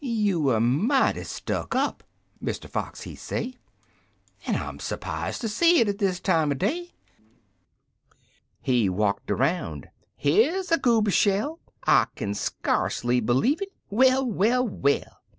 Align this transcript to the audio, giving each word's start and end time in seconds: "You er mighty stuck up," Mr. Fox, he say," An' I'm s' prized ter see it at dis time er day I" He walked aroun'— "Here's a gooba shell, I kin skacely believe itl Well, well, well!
"You 0.03 0.49
er 0.49 0.59
mighty 0.59 1.23
stuck 1.25 1.75
up," 1.75 2.03
Mr. 2.43 2.67
Fox, 2.67 3.01
he 3.01 3.13
say," 3.15 3.59
An' 4.47 4.55
I'm 4.55 4.77
s' 4.77 4.91
prized 4.99 5.41
ter 5.41 5.47
see 5.47 5.79
it 5.79 5.87
at 5.89 5.99
dis 5.99 6.19
time 6.19 6.51
er 6.51 6.55
day 6.55 6.89
I" 6.89 6.91
He 8.63 8.89
walked 8.89 9.29
aroun'— 9.29 9.91
"Here's 10.15 10.71
a 10.71 10.79
gooba 10.79 11.11
shell, 11.11 11.59
I 11.85 12.07
kin 12.15 12.31
skacely 12.31 13.23
believe 13.23 13.59
itl 13.59 13.67
Well, 13.91 14.25
well, 14.25 14.67
well! 14.67 15.21